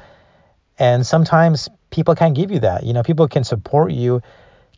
and 0.77 1.05
sometimes 1.05 1.69
people 1.93 2.15
can't 2.15 2.35
give 2.35 2.49
you 2.51 2.59
that. 2.59 2.83
You 2.83 2.93
know, 2.93 3.03
people 3.03 3.27
can 3.27 3.43
support 3.43 3.91
you, 3.91 4.21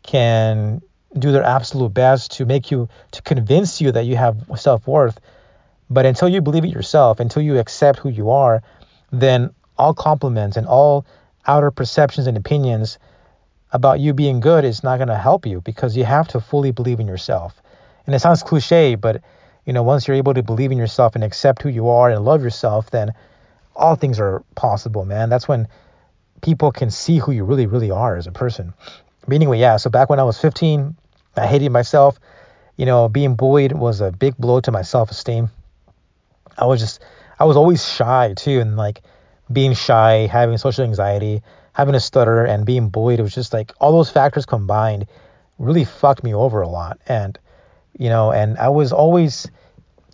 can 0.02 0.82
do 1.18 1.32
their 1.32 1.42
absolute 1.42 1.94
best 1.94 2.32
to 2.32 2.44
make 2.44 2.70
you 2.70 2.88
to 3.12 3.22
convince 3.22 3.80
you 3.80 3.90
that 3.92 4.04
you 4.04 4.16
have 4.16 4.36
self-worth, 4.54 5.18
but 5.88 6.04
until 6.04 6.28
you 6.28 6.42
believe 6.42 6.64
it 6.64 6.68
yourself, 6.68 7.18
until 7.18 7.42
you 7.42 7.58
accept 7.58 7.98
who 7.98 8.10
you 8.10 8.30
are, 8.30 8.62
then 9.10 9.50
all 9.78 9.94
compliments 9.94 10.58
and 10.58 10.66
all 10.66 11.06
outer 11.46 11.70
perceptions 11.70 12.26
and 12.26 12.36
opinions 12.36 12.98
about 13.72 13.98
you 13.98 14.12
being 14.12 14.40
good 14.40 14.64
is 14.64 14.84
not 14.84 14.98
going 14.98 15.08
to 15.08 15.16
help 15.16 15.46
you 15.46 15.60
because 15.62 15.96
you 15.96 16.04
have 16.04 16.28
to 16.28 16.40
fully 16.40 16.70
believe 16.70 17.00
in 17.00 17.06
yourself. 17.06 17.62
And 18.04 18.14
it 18.14 18.18
sounds 18.18 18.42
cliche, 18.42 18.94
but 18.94 19.22
you 19.64 19.72
know, 19.72 19.82
once 19.82 20.06
you're 20.06 20.16
able 20.16 20.34
to 20.34 20.42
believe 20.42 20.70
in 20.70 20.78
yourself 20.78 21.14
and 21.14 21.24
accept 21.24 21.62
who 21.62 21.70
you 21.70 21.88
are 21.88 22.10
and 22.10 22.24
love 22.24 22.42
yourself, 22.42 22.90
then 22.90 23.14
all 23.74 23.96
things 23.96 24.20
are 24.20 24.44
possible, 24.54 25.04
man. 25.04 25.30
That's 25.30 25.48
when 25.48 25.66
people 26.42 26.72
can 26.72 26.90
see 26.90 27.18
who 27.18 27.32
you 27.32 27.44
really, 27.44 27.66
really 27.66 27.90
are 27.90 28.16
as 28.16 28.26
a 28.26 28.32
person. 28.32 28.74
But 29.26 29.34
anyway, 29.34 29.58
yeah, 29.58 29.76
so 29.76 29.90
back 29.90 30.08
when 30.08 30.20
I 30.20 30.24
was 30.24 30.38
15, 30.38 30.96
I 31.36 31.46
hated 31.46 31.70
myself. 31.70 32.18
You 32.76 32.86
know, 32.86 33.08
being 33.08 33.36
bullied 33.36 33.72
was 33.72 34.00
a 34.00 34.12
big 34.12 34.36
blow 34.36 34.60
to 34.60 34.70
my 34.70 34.82
self 34.82 35.10
esteem. 35.10 35.50
I 36.58 36.66
was 36.66 36.80
just, 36.80 37.02
I 37.38 37.44
was 37.44 37.56
always 37.56 37.86
shy 37.86 38.34
too, 38.36 38.60
and 38.60 38.76
like 38.76 39.02
being 39.50 39.74
shy, 39.74 40.26
having 40.26 40.58
social 40.58 40.84
anxiety, 40.84 41.42
having 41.72 41.94
a 41.94 42.00
stutter, 42.00 42.44
and 42.44 42.66
being 42.66 42.88
bullied. 42.88 43.20
It 43.20 43.22
was 43.22 43.34
just 43.34 43.52
like 43.52 43.72
all 43.80 43.92
those 43.92 44.10
factors 44.10 44.46
combined 44.46 45.06
really 45.58 45.84
fucked 45.84 46.22
me 46.22 46.34
over 46.34 46.60
a 46.60 46.68
lot. 46.68 46.98
And, 47.06 47.38
you 47.98 48.08
know, 48.08 48.32
and 48.32 48.58
I 48.58 48.68
was 48.68 48.92
always 48.92 49.50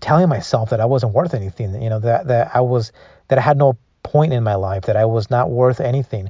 telling 0.01 0.29
myself 0.29 0.71
that 0.71 0.81
I 0.81 0.85
wasn't 0.85 1.15
worth 1.15 1.35
anything, 1.35 1.81
you 1.81 1.91
know, 1.91 2.01
that, 2.01 2.27
that 2.29 2.55
I 2.55 2.61
was, 2.61 2.93
that 3.29 3.39
I 3.39 3.43
had 3.43 3.57
no 3.57 3.77
point 4.13 4.35
in 4.35 4.45
my 4.45 4.55
life, 4.55 4.85
that 4.85 4.97
I 4.97 5.07
was 5.07 5.31
not 5.31 5.51
worth 5.51 5.81
anything. 5.81 6.29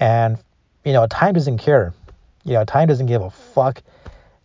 And, 0.00 0.36
you 0.84 0.92
know, 0.92 1.06
time 1.06 1.34
doesn't 1.34 1.58
care. 1.58 1.94
You 2.44 2.54
know, 2.54 2.64
time 2.64 2.88
doesn't 2.88 3.06
give 3.06 3.22
a 3.22 3.30
fuck 3.30 3.82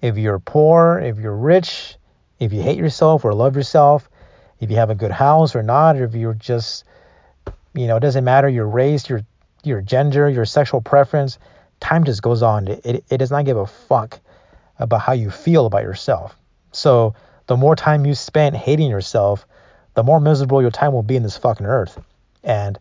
if 0.01 0.17
you're 0.17 0.39
poor, 0.39 0.99
if 0.99 1.17
you're 1.17 1.35
rich, 1.35 1.95
if 2.39 2.53
you 2.53 2.61
hate 2.61 2.77
yourself 2.77 3.25
or 3.25 3.33
love 3.33 3.55
yourself, 3.55 4.09
if 4.59 4.69
you 4.69 4.75
have 4.77 4.91
a 4.91 4.95
good 4.95 5.11
house 5.11 5.55
or 5.55 5.63
not, 5.63 5.95
or 5.95 6.03
if 6.03 6.13
you're 6.13 6.33
just, 6.35 6.83
you 7.73 7.87
know, 7.87 7.97
it 7.97 8.01
doesn't 8.01 8.23
matter 8.23 8.47
your 8.47 8.67
race, 8.67 9.09
your 9.09 9.21
your 9.63 9.81
gender, 9.81 10.29
your 10.29 10.45
sexual 10.45 10.81
preference. 10.81 11.39
Time 11.79 12.03
just 12.03 12.21
goes 12.21 12.43
on. 12.43 12.67
It, 12.67 12.85
it, 12.85 13.05
it 13.09 13.17
does 13.17 13.31
not 13.31 13.45
give 13.45 13.57
a 13.57 13.65
fuck 13.65 14.19
about 14.77 15.01
how 15.01 15.13
you 15.13 15.31
feel 15.31 15.65
about 15.65 15.83
yourself. 15.83 16.37
So 16.71 17.15
the 17.47 17.57
more 17.57 17.75
time 17.75 18.05
you 18.05 18.13
spend 18.13 18.55
hating 18.57 18.89
yourself, 18.89 19.47
the 19.93 20.03
more 20.03 20.19
miserable 20.19 20.61
your 20.61 20.71
time 20.71 20.91
will 20.91 21.03
be 21.03 21.15
in 21.15 21.23
this 21.23 21.37
fucking 21.37 21.65
earth. 21.65 21.97
And 22.43 22.77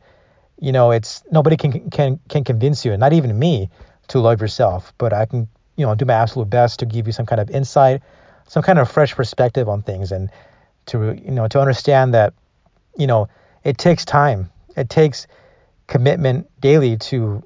you 0.61 0.71
know, 0.71 0.93
it's 0.93 1.25
nobody 1.31 1.57
can 1.57 1.91
can 1.91 2.21
can 2.29 2.45
convince 2.45 2.85
you, 2.85 2.93
and 2.93 3.01
not 3.01 3.13
even 3.13 3.37
me, 3.37 3.69
to 4.09 4.21
love 4.21 4.41
yourself. 4.41 4.93
But 4.97 5.13
I 5.13 5.27
can, 5.27 5.49
you 5.77 5.85
know, 5.85 5.95
do 5.95 6.05
my 6.05 6.15
absolute 6.15 6.51
best 6.51 6.79
to 6.81 6.87
give 6.87 7.07
you 7.07 7.13
some 7.13 7.27
kind 7.27 7.41
of 7.41 7.51
insight, 7.51 8.03
some 8.47 8.63
kind 8.63 8.79
of 8.79 8.91
fresh 8.91 9.15
perspective 9.15 9.69
on 9.69 9.83
things, 9.83 10.13
and 10.13 10.31
to 10.87 11.21
you 11.21 11.33
know 11.33 11.49
to 11.49 11.61
understand 11.61 12.15
that, 12.15 12.35
you 12.97 13.07
know, 13.07 13.29
it 13.65 13.77
takes 13.77 14.05
time. 14.05 14.51
It 14.77 14.89
takes 14.89 15.27
commitment 15.87 16.49
daily 16.61 16.97
to, 16.97 17.43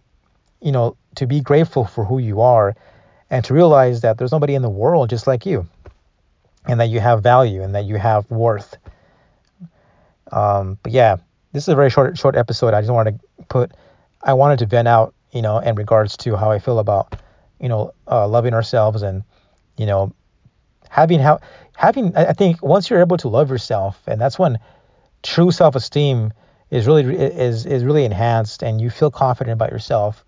you 0.61 0.73
know, 0.73 0.97
to 1.17 1.27
be 1.27 1.41
grateful 1.41 1.85
for 1.85 2.05
who 2.05 2.19
you 2.19 2.43
are, 2.43 2.77
and 3.31 3.45
to 3.47 3.55
realize 3.55 4.03
that 4.03 4.19
there's 4.19 4.33
nobody 4.33 4.55
in 4.55 4.63
the 4.63 4.71
world 4.71 5.11
just 5.11 5.27
like 5.27 5.47
you, 5.47 5.67
and 6.67 6.81
that 6.81 6.91
you 6.91 7.01
have 7.01 7.23
value 7.23 7.63
and 7.63 7.75
that 7.75 7.87
you 7.87 7.97
have 7.97 8.31
worth. 8.31 8.77
Um, 10.31 10.79
but 10.83 10.93
yeah, 10.93 11.17
this 11.53 11.65
is 11.65 11.69
a 11.69 11.75
very 11.75 11.91
short 11.91 12.19
short 12.19 12.37
episode. 12.37 12.75
I 12.75 12.81
just 12.81 12.93
wanted 12.93 13.21
to 13.21 13.45
put, 13.47 13.73
I 14.23 14.35
wanted 14.35 14.59
to 14.61 14.67
vent 14.67 14.89
out, 14.89 15.15
you 15.33 15.43
know, 15.43 15.59
in 15.59 15.75
regards 15.75 16.17
to 16.19 16.37
how 16.37 16.51
I 16.51 16.59
feel 16.59 16.79
about, 16.79 17.21
you 17.61 17.69
know, 17.69 17.93
uh, 18.07 18.27
loving 18.29 18.55
ourselves 18.55 19.03
and, 19.03 19.23
you 19.77 19.87
know, 19.87 20.13
having 20.89 21.21
how 21.21 21.41
having. 21.77 22.17
I 22.17 22.33
think 22.33 22.63
once 22.63 22.91
you're 22.91 23.01
able 23.01 23.17
to 23.19 23.29
love 23.29 23.51
yourself, 23.51 24.01
and 24.07 24.21
that's 24.21 24.39
when 24.39 24.59
true 25.23 25.51
self 25.51 25.77
esteem 25.77 26.33
is 26.71 26.87
really 26.87 27.17
is 27.17 27.67
is 27.67 27.85
really 27.85 28.05
enhanced, 28.05 28.63
and 28.63 28.81
you 28.81 28.91
feel 28.91 29.11
confident 29.11 29.55
about 29.55 29.71
yourself. 29.71 30.25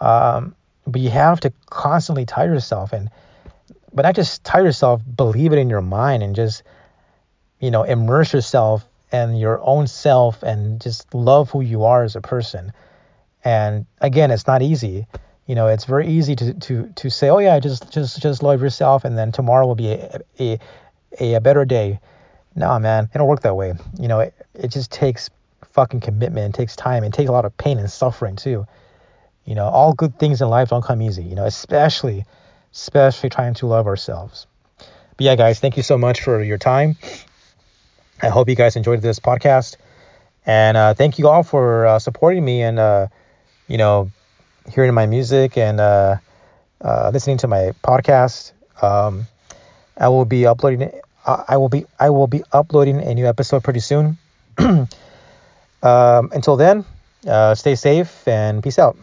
Um, 0.00 0.54
but 0.86 1.00
you 1.00 1.10
have 1.10 1.40
to 1.40 1.52
constantly 1.70 2.26
tire 2.26 2.52
yourself 2.52 2.92
and 2.92 3.10
but 3.92 4.02
not 4.02 4.14
just 4.14 4.42
tire 4.44 4.64
yourself 4.64 5.02
believe 5.16 5.52
it 5.52 5.58
in 5.58 5.70
your 5.70 5.82
mind 5.82 6.22
and 6.22 6.34
just 6.34 6.62
you 7.60 7.70
know 7.70 7.82
immerse 7.82 8.32
yourself 8.32 8.86
and 9.12 9.38
your 9.38 9.60
own 9.62 9.86
self 9.86 10.42
and 10.42 10.80
just 10.80 11.14
love 11.14 11.50
who 11.50 11.60
you 11.60 11.84
are 11.84 12.02
as 12.02 12.16
a 12.16 12.20
person. 12.20 12.72
And 13.44 13.86
again, 14.00 14.30
it's 14.30 14.46
not 14.46 14.62
easy. 14.62 15.06
You 15.46 15.54
know, 15.54 15.66
it's 15.68 15.84
very 15.84 16.08
easy 16.08 16.34
to 16.36 16.54
to 16.54 16.92
to 16.96 17.10
say, 17.10 17.28
"Oh 17.28 17.38
yeah, 17.38 17.58
just 17.60 17.90
just 17.92 18.20
just 18.20 18.42
love 18.42 18.62
yourself 18.62 19.04
and 19.04 19.18
then 19.18 19.32
tomorrow 19.32 19.66
will 19.66 19.74
be 19.74 19.92
a 19.92 20.20
a, 20.40 20.58
a, 21.34 21.40
better 21.40 21.64
day." 21.64 22.00
No, 22.54 22.78
man, 22.78 23.10
it 23.12 23.18
don't 23.18 23.26
work 23.26 23.42
that 23.42 23.56
way. 23.56 23.74
You 23.98 24.08
know, 24.08 24.20
it, 24.20 24.34
it 24.54 24.68
just 24.68 24.90
takes 24.90 25.30
fucking 25.72 26.00
commitment, 26.00 26.54
it 26.54 26.58
takes 26.58 26.76
time, 26.76 27.02
it 27.02 27.12
takes 27.12 27.28
a 27.28 27.32
lot 27.32 27.44
of 27.44 27.56
pain 27.56 27.78
and 27.78 27.90
suffering 27.90 28.36
too. 28.36 28.66
You 29.44 29.54
know, 29.54 29.64
all 29.64 29.92
good 29.92 30.18
things 30.18 30.40
in 30.40 30.48
life 30.48 30.68
don't 30.68 30.84
come 30.84 31.02
easy, 31.02 31.24
you 31.24 31.34
know, 31.34 31.44
especially 31.44 32.24
especially 32.72 33.28
trying 33.28 33.54
to 33.54 33.66
love 33.66 33.86
ourselves. 33.86 34.46
But 34.78 35.20
yeah, 35.20 35.36
guys, 35.36 35.60
thank 35.60 35.76
you 35.76 35.82
so 35.82 35.98
much 35.98 36.22
for 36.22 36.42
your 36.42 36.58
time. 36.58 36.96
I 38.22 38.28
hope 38.28 38.48
you 38.48 38.54
guys 38.54 38.76
enjoyed 38.76 39.02
this 39.02 39.18
podcast. 39.18 39.76
And 40.46 40.76
uh, 40.76 40.94
thank 40.94 41.18
you 41.18 41.28
all 41.28 41.42
for 41.42 41.86
uh, 41.86 41.98
supporting 41.98 42.44
me 42.44 42.62
and, 42.62 42.78
uh, 42.78 43.08
you 43.66 43.78
know, 43.78 44.10
hearing 44.70 44.94
my 44.94 45.06
music 45.06 45.58
and 45.58 45.80
uh, 45.80 46.16
uh, 46.80 47.10
listening 47.12 47.38
to 47.38 47.48
my 47.48 47.72
podcast. 47.82 48.52
Um, 48.80 49.26
I 49.96 50.08
will 50.08 50.24
be 50.24 50.46
uploading. 50.46 50.90
Uh, 51.26 51.44
I 51.48 51.56
will 51.56 51.68
be. 51.68 51.84
I 51.98 52.10
will 52.10 52.26
be 52.26 52.42
uploading 52.52 53.00
a 53.02 53.14
new 53.14 53.26
episode 53.26 53.62
pretty 53.62 53.80
soon. 53.80 54.18
um, 54.58 54.88
until 55.82 56.56
then, 56.56 56.84
stay 57.54 57.74
safe 57.74 58.26
and 58.26 58.62
peace 58.62 58.78
out. 58.78 58.96